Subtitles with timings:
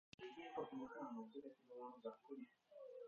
[0.09, 2.47] To je stejně jako hmotná nouze definováno v zákoně.